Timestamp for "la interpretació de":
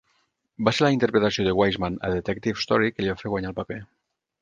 0.85-1.53